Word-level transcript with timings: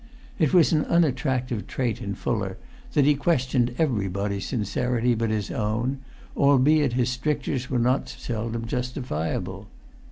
It 0.39 0.51
was 0.51 0.73
an 0.73 0.83
unattractive 0.85 1.67
trait 1.67 2.01
in 2.01 2.15
Fuller 2.15 2.57
that 2.93 3.05
he 3.05 3.13
questioned 3.13 3.75
everybody's 3.77 4.47
sincerity 4.47 5.13
but 5.13 5.29
his 5.29 5.51
own, 5.51 5.99
albeit 6.35 6.93
his 6.93 7.09
strictures 7.09 7.69
were 7.69 7.77
not 7.77 8.09
seldom 8.09 8.65
justifiable. 8.65 9.67